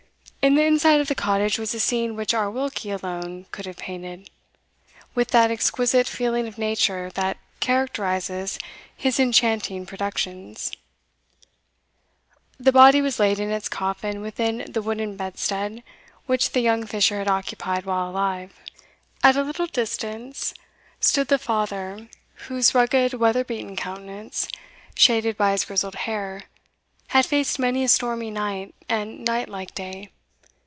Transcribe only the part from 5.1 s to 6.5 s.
with that exquisite feeling